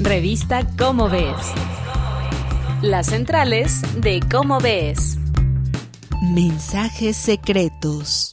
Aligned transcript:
Revista 0.00 0.64
Cómo 0.78 1.08
Ves. 1.08 1.34
Las 2.82 3.06
centrales 3.06 3.82
de 4.00 4.20
Cómo 4.30 4.60
Ves. 4.60 5.16
Mensajes 6.22 7.16
secretos. 7.16 8.30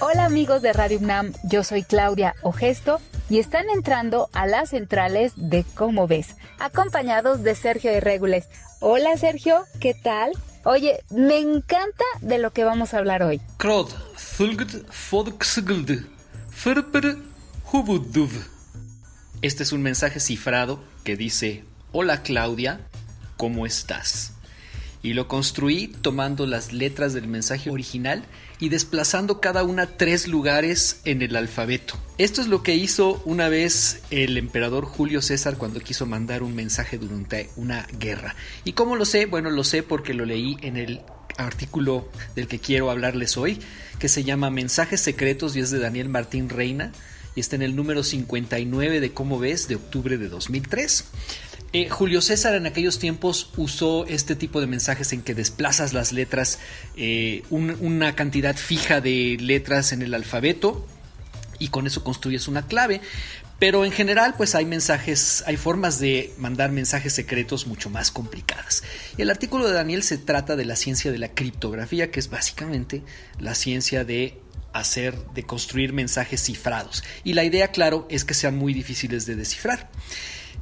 Hola 0.00 0.24
amigos 0.24 0.62
de 0.62 0.72
Radio 0.72 0.98
UNAM, 0.98 1.34
yo 1.44 1.62
soy 1.62 1.82
Claudia 1.82 2.34
Ogesto 2.42 3.02
y 3.28 3.38
están 3.38 3.68
entrando 3.68 4.30
a 4.32 4.46
las 4.46 4.70
centrales 4.70 5.34
de 5.36 5.64
Cómo 5.74 6.06
Ves, 6.06 6.36
acompañados 6.58 7.42
de 7.42 7.54
Sergio 7.54 7.92
de 7.92 8.00
Regules. 8.00 8.48
Hola 8.80 9.14
Sergio, 9.18 9.64
¿qué 9.78 9.92
tal? 9.92 10.32
Oye, 10.64 11.04
me 11.10 11.38
encanta 11.38 12.04
de 12.22 12.38
lo 12.38 12.52
que 12.52 12.64
vamos 12.64 12.94
a 12.94 12.98
hablar 12.98 13.22
hoy. 13.22 13.42
Este 19.42 19.62
es 19.62 19.70
un 19.70 19.80
mensaje 19.80 20.18
cifrado 20.18 20.82
que 21.04 21.16
dice, 21.16 21.62
hola 21.92 22.24
Claudia, 22.24 22.80
¿cómo 23.36 23.64
estás? 23.64 24.32
Y 25.00 25.12
lo 25.12 25.28
construí 25.28 25.86
tomando 25.86 26.46
las 26.46 26.72
letras 26.72 27.14
del 27.14 27.28
mensaje 27.28 27.70
original 27.70 28.24
y 28.58 28.70
desplazando 28.70 29.40
cada 29.40 29.62
una 29.62 29.86
tres 29.86 30.26
lugares 30.26 31.00
en 31.04 31.22
el 31.22 31.36
alfabeto. 31.36 31.94
Esto 32.18 32.40
es 32.40 32.48
lo 32.48 32.64
que 32.64 32.74
hizo 32.74 33.22
una 33.24 33.48
vez 33.48 34.02
el 34.10 34.36
emperador 34.36 34.84
Julio 34.84 35.22
César 35.22 35.58
cuando 35.58 35.78
quiso 35.78 36.06
mandar 36.06 36.42
un 36.42 36.56
mensaje 36.56 36.98
durante 36.98 37.50
una 37.54 37.86
guerra. 38.00 38.34
¿Y 38.64 38.72
cómo 38.72 38.96
lo 38.96 39.04
sé? 39.04 39.26
Bueno, 39.26 39.50
lo 39.50 39.62
sé 39.62 39.84
porque 39.84 40.12
lo 40.12 40.24
leí 40.24 40.56
en 40.62 40.76
el 40.76 41.02
artículo 41.38 42.08
del 42.34 42.48
que 42.48 42.58
quiero 42.58 42.90
hablarles 42.90 43.36
hoy, 43.36 43.58
que 43.98 44.08
se 44.08 44.24
llama 44.24 44.50
Mensajes 44.50 45.00
Secretos 45.00 45.56
y 45.56 45.60
es 45.60 45.70
de 45.70 45.78
Daniel 45.78 46.08
Martín 46.08 46.48
Reina 46.48 46.92
y 47.34 47.40
está 47.40 47.56
en 47.56 47.62
el 47.62 47.76
número 47.76 48.02
59 48.02 49.00
de 49.00 49.12
Cómo 49.12 49.38
ves 49.38 49.68
de 49.68 49.76
octubre 49.76 50.18
de 50.18 50.28
2003. 50.28 51.04
Eh, 51.72 51.88
Julio 51.90 52.22
César 52.22 52.54
en 52.54 52.66
aquellos 52.66 52.98
tiempos 52.98 53.50
usó 53.56 54.06
este 54.06 54.34
tipo 54.34 54.60
de 54.60 54.66
mensajes 54.66 55.12
en 55.12 55.22
que 55.22 55.34
desplazas 55.34 55.92
las 55.92 56.12
letras, 56.12 56.58
eh, 56.96 57.42
una 57.50 58.14
cantidad 58.14 58.56
fija 58.56 59.00
de 59.00 59.36
letras 59.38 59.92
en 59.92 60.02
el 60.02 60.14
alfabeto 60.14 60.86
y 61.58 61.68
con 61.68 61.86
eso 61.86 62.04
construyes 62.04 62.48
una 62.48 62.66
clave. 62.66 63.00
Pero 63.58 63.84
en 63.84 63.90
general, 63.90 64.34
pues 64.36 64.54
hay 64.54 64.64
mensajes, 64.64 65.42
hay 65.46 65.56
formas 65.56 65.98
de 65.98 66.32
mandar 66.38 66.70
mensajes 66.70 67.12
secretos 67.12 67.66
mucho 67.66 67.90
más 67.90 68.12
complicadas. 68.12 68.84
Y 69.16 69.22
el 69.22 69.30
artículo 69.30 69.66
de 69.66 69.74
Daniel 69.74 70.04
se 70.04 70.16
trata 70.16 70.54
de 70.54 70.64
la 70.64 70.76
ciencia 70.76 71.10
de 71.10 71.18
la 71.18 71.34
criptografía, 71.34 72.12
que 72.12 72.20
es 72.20 72.30
básicamente 72.30 73.02
la 73.40 73.56
ciencia 73.56 74.04
de 74.04 74.40
hacer, 74.72 75.16
de 75.34 75.42
construir 75.42 75.92
mensajes 75.92 76.42
cifrados. 76.42 77.02
Y 77.24 77.34
la 77.34 77.42
idea, 77.42 77.68
claro, 77.68 78.06
es 78.10 78.24
que 78.24 78.34
sean 78.34 78.56
muy 78.56 78.72
difíciles 78.72 79.26
de 79.26 79.34
descifrar. 79.34 79.90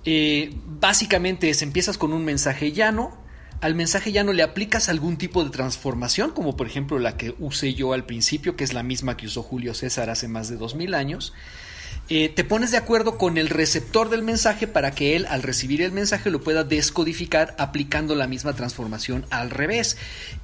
Eh, 0.05 0.55
básicamente 0.64 1.50
es, 1.50 1.60
empiezas 1.62 1.98
con 1.98 2.14
un 2.14 2.25
mensaje 2.25 2.72
llano, 2.72 3.25
al 3.60 3.74
mensaje 3.74 4.12
llano 4.12 4.32
le 4.32 4.42
aplicas 4.42 4.88
algún 4.88 5.16
tipo 5.16 5.44
de 5.44 5.50
transformación, 5.50 6.30
como 6.30 6.56
por 6.56 6.66
ejemplo 6.66 6.98
la 6.98 7.16
que 7.16 7.34
usé 7.38 7.74
yo 7.74 7.92
al 7.92 8.04
principio, 8.04 8.56
que 8.56 8.64
es 8.64 8.72
la 8.72 8.82
misma 8.82 9.16
que 9.16 9.26
usó 9.26 9.42
Julio 9.42 9.74
César 9.74 10.10
hace 10.10 10.28
más 10.28 10.48
de 10.48 10.56
2000 10.56 10.94
años. 10.94 11.32
Eh, 12.08 12.28
te 12.28 12.44
pones 12.44 12.70
de 12.70 12.76
acuerdo 12.76 13.18
con 13.18 13.36
el 13.36 13.48
receptor 13.48 14.10
del 14.10 14.22
mensaje 14.22 14.68
para 14.68 14.92
que 14.92 15.16
él 15.16 15.26
al 15.28 15.42
recibir 15.42 15.82
el 15.82 15.90
mensaje 15.90 16.30
lo 16.30 16.40
pueda 16.40 16.62
descodificar 16.62 17.56
aplicando 17.58 18.14
la 18.14 18.28
misma 18.28 18.54
transformación 18.54 19.26
al 19.30 19.50
revés. 19.50 19.96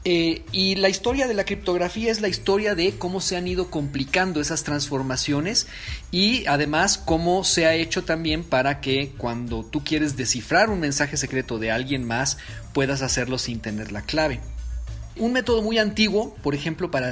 Eh, 0.05 0.43
y 0.51 0.75
la 0.75 0.89
historia 0.89 1.29
de 1.29 1.35
la 1.35 1.45
criptografía 1.45 2.11
es 2.11 2.21
la 2.21 2.29
historia 2.29 2.75
de 2.75 2.99
cómo 2.99 3.21
se 3.21 3.37
han 3.37 3.47
ido 3.47 3.71
complicando 3.71 4.41
esas 4.41 4.65
transformaciones 4.65 5.69
y 6.11 6.45
además 6.47 6.99
cómo 6.99 7.45
se 7.45 7.67
ha 7.67 7.75
hecho 7.75 8.03
también 8.03 8.43
para 8.43 8.81
que 8.81 9.13
cuando 9.17 9.65
tú 9.65 9.85
quieres 9.85 10.17
descifrar 10.17 10.69
un 10.69 10.81
mensaje 10.81 11.17
secreto 11.17 11.61
de 11.61 11.71
alguien 11.71 12.05
más 12.05 12.39
puedas 12.73 13.03
hacerlo 13.03 13.39
sin 13.39 13.61
tener 13.61 13.93
la 13.93 14.03
clave. 14.03 14.41
Un 15.15 15.35
método 15.35 15.61
muy 15.61 15.77
antiguo, 15.77 16.35
por 16.43 16.55
ejemplo, 16.55 16.91
para, 16.91 17.11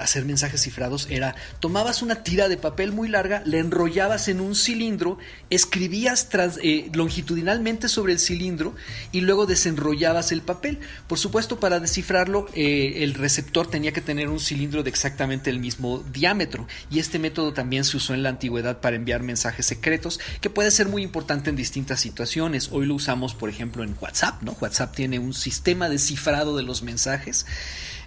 hacer 0.00 0.24
mensajes 0.24 0.62
cifrados 0.62 1.06
era 1.10 1.34
tomabas 1.60 2.00
una 2.00 2.22
tira 2.22 2.48
de 2.48 2.56
papel 2.56 2.92
muy 2.92 3.06
larga, 3.06 3.42
la 3.44 3.58
enrollabas 3.58 4.28
en 4.28 4.40
un 4.40 4.54
cilindro, 4.54 5.18
escribías 5.50 6.26
eh, 6.62 6.90
longitudinalmente 6.94 7.90
sobre 7.90 8.14
el 8.14 8.18
cilindro 8.18 8.74
y 9.12 9.20
luego 9.20 9.44
desenrollabas 9.44 10.32
el 10.32 10.40
papel. 10.40 10.78
Por 11.06 11.18
supuesto, 11.18 11.60
para 11.60 11.80
descifrarlo, 11.80 12.46
eh, 12.54 13.02
el 13.02 13.12
receptor 13.12 13.66
tenía 13.66 13.92
que 13.92 14.00
tener 14.00 14.30
un 14.30 14.40
cilindro 14.40 14.82
de 14.82 14.88
exactamente 14.88 15.50
el 15.50 15.58
mismo 15.58 16.02
diámetro 16.14 16.66
y 16.90 16.98
este 16.98 17.18
método 17.18 17.52
también 17.52 17.84
se 17.84 17.98
usó 17.98 18.14
en 18.14 18.22
la 18.22 18.30
antigüedad 18.30 18.80
para 18.80 18.96
enviar 18.96 19.22
mensajes 19.22 19.66
secretos, 19.66 20.18
que 20.40 20.48
puede 20.48 20.70
ser 20.70 20.88
muy 20.88 21.02
importante 21.02 21.50
en 21.50 21.56
distintas 21.56 22.00
situaciones. 22.00 22.70
Hoy 22.72 22.86
lo 22.86 22.94
usamos, 22.94 23.34
por 23.34 23.50
ejemplo, 23.50 23.84
en 23.84 23.94
WhatsApp, 24.00 24.40
¿no? 24.40 24.56
WhatsApp 24.62 24.94
tiene 24.94 25.18
un 25.18 25.34
sistema 25.34 25.90
de 25.90 25.98
cifrado 25.98 26.56
de 26.56 26.62
los 26.62 26.82
mensajes 26.82 27.01
mensajes. 27.02 27.46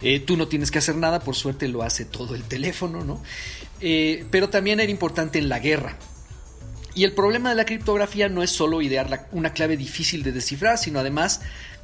Eh, 0.02 0.20
tú 0.20 0.38
no 0.38 0.48
tienes 0.48 0.72
que 0.72 0.80
hacer 0.80 0.96
nada, 0.96 1.20
por 1.20 1.36
suerte 1.36 1.68
lo 1.68 1.84
hace 1.84 2.06
todo 2.06 2.36
el 2.36 2.44
teléfono, 2.44 3.04
¿no? 3.04 3.22
Eh, 3.82 4.26
pero 4.32 4.50
también 4.50 4.80
era 4.80 4.92
importante 4.92 5.40
en 5.40 5.50
la 5.50 5.60
guerra. 5.60 5.98
Y 6.94 7.04
el 7.04 7.14
problema 7.14 7.50
de 7.50 7.56
la 7.56 7.66
criptografía 7.66 8.30
no 8.30 8.42
es 8.42 8.52
solo 8.52 8.82
idear 8.82 9.28
una 9.32 9.52
clave 9.52 9.76
difícil 9.76 10.24
de 10.24 10.32
descifrar, 10.32 10.78
sino 10.78 11.00
además 11.00 11.42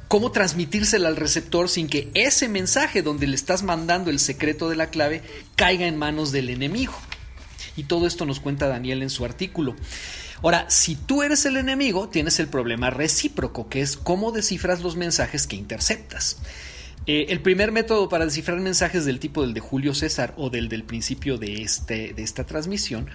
cómo 0.08 0.32
transmitírsela 0.32 1.08
al 1.08 1.16
receptor 1.16 1.68
sin 1.68 1.86
que 1.86 2.10
ese 2.14 2.48
mensaje 2.48 3.02
donde 3.02 3.26
le 3.26 3.34
estás 3.34 3.62
mandando 3.62 4.10
el 4.10 4.18
secreto 4.18 4.70
de 4.70 4.76
la 4.76 4.88
clave 4.88 5.22
caiga 5.54 5.86
en 5.86 5.98
manos 5.98 6.32
del 6.32 6.48
enemigo. 6.48 6.94
Y 7.76 7.84
todo 7.84 8.06
esto 8.06 8.24
nos 8.24 8.40
cuenta 8.40 8.68
Daniel 8.68 9.02
en 9.02 9.10
su 9.10 9.24
artículo. 9.24 9.74
Ahora, 10.42 10.66
si 10.68 10.96
tú 10.96 11.22
eres 11.22 11.44
el 11.44 11.56
enemigo, 11.56 12.08
tienes 12.08 12.40
el 12.40 12.48
problema 12.48 12.90
recíproco, 12.90 13.68
que 13.68 13.80
es 13.80 13.96
cómo 13.96 14.32
descifras 14.32 14.80
los 14.80 14.96
mensajes 14.96 15.46
que 15.46 15.56
interceptas. 15.56 16.38
Eh, 17.06 17.26
el 17.30 17.40
primer 17.40 17.72
método 17.72 18.08
para 18.08 18.24
descifrar 18.24 18.60
mensajes 18.60 19.04
del 19.04 19.18
tipo 19.18 19.42
del 19.42 19.54
de 19.54 19.60
Julio 19.60 19.92
César 19.94 20.34
o 20.36 20.50
del 20.50 20.68
del 20.68 20.84
principio 20.84 21.36
de, 21.36 21.62
este, 21.62 22.12
de 22.14 22.22
esta 22.22 22.44
transmisión 22.44 23.08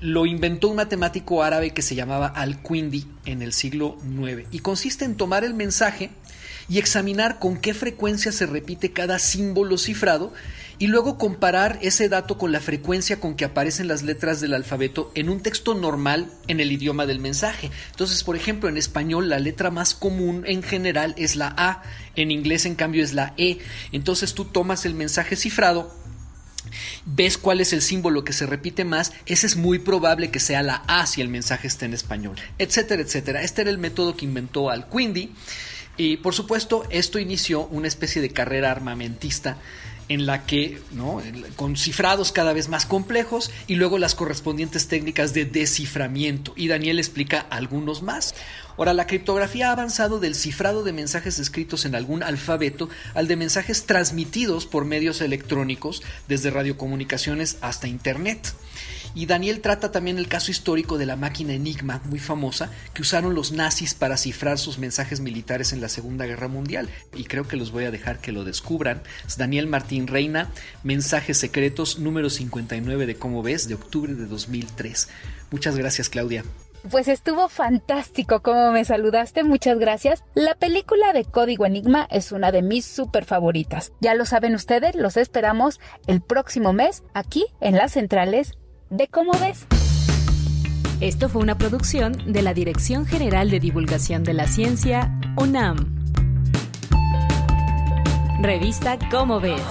lo 0.00 0.26
inventó 0.26 0.68
un 0.68 0.76
matemático 0.76 1.44
árabe 1.44 1.70
que 1.70 1.82
se 1.82 1.94
llamaba 1.94 2.26
Al-Quindi 2.26 3.06
en 3.24 3.40
el 3.40 3.52
siglo 3.52 3.96
IX 4.04 4.48
y 4.50 4.58
consiste 4.58 5.04
en 5.04 5.16
tomar 5.16 5.44
el 5.44 5.54
mensaje 5.54 6.10
y 6.68 6.78
examinar 6.78 7.38
con 7.38 7.56
qué 7.56 7.74
frecuencia 7.74 8.32
se 8.32 8.46
repite 8.46 8.92
cada 8.92 9.18
símbolo 9.18 9.78
cifrado 9.78 10.32
y 10.78 10.88
luego 10.88 11.16
comparar 11.16 11.78
ese 11.82 12.08
dato 12.08 12.38
con 12.38 12.50
la 12.50 12.58
frecuencia 12.58 13.20
con 13.20 13.36
que 13.36 13.44
aparecen 13.44 13.86
las 13.86 14.02
letras 14.02 14.40
del 14.40 14.52
alfabeto 14.52 15.12
en 15.14 15.28
un 15.28 15.40
texto 15.40 15.74
normal 15.74 16.32
en 16.48 16.58
el 16.58 16.72
idioma 16.72 17.06
del 17.06 17.20
mensaje. 17.20 17.70
Entonces, 17.90 18.24
por 18.24 18.34
ejemplo, 18.34 18.68
en 18.68 18.76
español 18.76 19.28
la 19.28 19.38
letra 19.38 19.70
más 19.70 19.94
común 19.94 20.42
en 20.44 20.62
general 20.62 21.14
es 21.16 21.36
la 21.36 21.54
A, 21.56 21.82
en 22.16 22.32
inglés 22.32 22.66
en 22.66 22.74
cambio 22.74 23.04
es 23.04 23.12
la 23.12 23.32
E. 23.36 23.58
Entonces 23.92 24.34
tú 24.34 24.44
tomas 24.46 24.84
el 24.84 24.94
mensaje 24.94 25.36
cifrado, 25.36 25.94
ves 27.04 27.38
cuál 27.38 27.60
es 27.60 27.72
el 27.72 27.82
símbolo 27.82 28.24
que 28.24 28.32
se 28.32 28.46
repite 28.46 28.84
más, 28.84 29.12
ese 29.26 29.46
es 29.46 29.56
muy 29.56 29.78
probable 29.78 30.30
que 30.30 30.40
sea 30.40 30.62
la 30.62 30.82
A 30.88 31.06
si 31.06 31.20
el 31.20 31.28
mensaje 31.28 31.68
está 31.68 31.86
en 31.86 31.94
español, 31.94 32.36
etcétera, 32.58 33.02
etcétera. 33.02 33.42
Este 33.42 33.62
era 33.62 33.70
el 33.70 33.78
método 33.78 34.16
que 34.16 34.24
inventó 34.24 34.70
Al-Quindi 34.70 35.32
y 35.96 36.16
por 36.18 36.34
supuesto 36.34 36.84
esto 36.90 37.18
inició 37.18 37.66
una 37.66 37.88
especie 37.88 38.22
de 38.22 38.30
carrera 38.30 38.70
armamentista 38.70 39.58
en 40.08 40.26
la 40.26 40.44
que, 40.44 40.80
¿no? 40.92 41.22
con 41.56 41.76
cifrados 41.76 42.32
cada 42.32 42.52
vez 42.52 42.68
más 42.68 42.86
complejos 42.86 43.50
y 43.66 43.76
luego 43.76 43.98
las 43.98 44.14
correspondientes 44.14 44.88
técnicas 44.88 45.32
de 45.32 45.44
desciframiento. 45.44 46.52
Y 46.56 46.68
Daniel 46.68 46.98
explica 46.98 47.40
algunos 47.40 48.02
más. 48.02 48.34
Ahora, 48.76 48.92
la 48.94 49.06
criptografía 49.06 49.68
ha 49.68 49.72
avanzado 49.72 50.20
del 50.20 50.34
cifrado 50.34 50.82
de 50.82 50.92
mensajes 50.92 51.38
escritos 51.38 51.84
en 51.84 51.94
algún 51.94 52.22
alfabeto 52.22 52.88
al 53.14 53.28
de 53.28 53.36
mensajes 53.36 53.84
transmitidos 53.84 54.66
por 54.66 54.84
medios 54.84 55.20
electrónicos, 55.20 56.02
desde 56.28 56.50
radiocomunicaciones 56.50 57.58
hasta 57.60 57.88
Internet. 57.88 58.54
Y 59.14 59.26
Daniel 59.26 59.60
trata 59.60 59.92
también 59.92 60.16
el 60.16 60.28
caso 60.28 60.50
histórico 60.50 60.96
de 60.96 61.04
la 61.04 61.16
máquina 61.16 61.52
Enigma, 61.52 62.00
muy 62.04 62.18
famosa, 62.18 62.70
que 62.94 63.02
usaron 63.02 63.34
los 63.34 63.52
nazis 63.52 63.92
para 63.94 64.16
cifrar 64.16 64.58
sus 64.58 64.78
mensajes 64.78 65.20
militares 65.20 65.72
en 65.72 65.82
la 65.82 65.90
Segunda 65.90 66.24
Guerra 66.24 66.48
Mundial. 66.48 66.88
Y 67.14 67.24
creo 67.24 67.46
que 67.46 67.56
los 67.56 67.72
voy 67.72 67.84
a 67.84 67.90
dejar 67.90 68.20
que 68.20 68.32
lo 68.32 68.44
descubran. 68.44 69.02
Es 69.26 69.36
Daniel 69.36 69.66
Martín 69.66 70.06
Reina, 70.06 70.50
Mensajes 70.82 71.36
Secretos, 71.36 71.98
número 71.98 72.30
59 72.30 73.06
de 73.06 73.16
Cómo 73.16 73.42
ves, 73.42 73.68
de 73.68 73.74
octubre 73.74 74.14
de 74.14 74.26
2003. 74.26 75.08
Muchas 75.50 75.76
gracias, 75.76 76.08
Claudia. 76.08 76.44
Pues 76.90 77.06
estuvo 77.06 77.48
fantástico 77.48 78.42
como 78.42 78.72
me 78.72 78.84
saludaste, 78.84 79.44
muchas 79.44 79.78
gracias. 79.78 80.24
La 80.34 80.54
película 80.54 81.12
de 81.12 81.24
Código 81.24 81.64
Enigma 81.64 82.08
es 82.10 82.32
una 82.32 82.50
de 82.50 82.62
mis 82.62 82.84
super 82.84 83.24
favoritas. 83.24 83.92
Ya 84.00 84.14
lo 84.14 84.24
saben 84.24 84.54
ustedes, 84.54 84.96
los 84.96 85.16
esperamos 85.16 85.80
el 86.06 86.20
próximo 86.20 86.72
mes 86.72 87.04
aquí 87.14 87.46
en 87.60 87.76
las 87.76 87.92
centrales 87.92 88.54
de 88.90 89.06
Cómo 89.06 89.32
ves. 89.32 89.66
Esto 91.00 91.28
fue 91.28 91.42
una 91.42 91.56
producción 91.56 92.32
de 92.32 92.42
la 92.42 92.54
Dirección 92.54 93.06
General 93.06 93.50
de 93.50 93.60
Divulgación 93.60 94.22
de 94.24 94.34
la 94.34 94.46
Ciencia, 94.46 95.18
UNAM. 95.36 95.76
Revista 98.40 98.98
Cómo 99.10 99.40
ves. 99.40 99.62